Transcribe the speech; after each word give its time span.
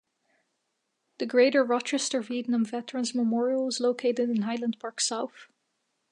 The 1.19 1.27
Greater 1.27 1.63
Rochester 1.63 2.21
Vietnam 2.21 2.65
Veterans 2.65 3.13
Memorial 3.13 3.67
is 3.67 3.79
located 3.79 4.31
in 4.31 4.41
Highland 4.41 4.79
Park 4.79 4.99
South. 4.99 5.45